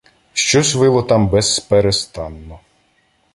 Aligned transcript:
Щось 0.33 0.75
вило 0.75 1.03
там 1.03 1.27
безперестанно 1.29 2.59